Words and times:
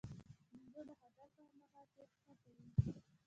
بیزو 0.51 0.81
د 0.87 0.91
خطر 1.01 1.27
پر 1.35 1.45
مهال 1.59 1.87
تېښته 1.95 2.33
کوي. 2.43 2.67